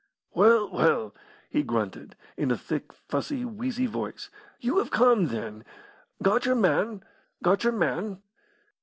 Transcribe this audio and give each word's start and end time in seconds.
"Well, 0.33 0.67
well," 0.71 1.13
he 1.47 1.61
grunted, 1.61 2.15
in 2.35 2.49
a 2.49 2.57
thick, 2.57 2.91
fussy, 2.91 3.45
wheezy 3.45 3.85
voice, 3.85 4.31
"you 4.59 4.79
have 4.79 4.89
come, 4.89 5.27
then. 5.27 5.63
Got 6.23 6.47
your 6.47 6.55
man? 6.55 7.03
Got 7.43 7.63
your 7.63 7.73
man? 7.73 8.23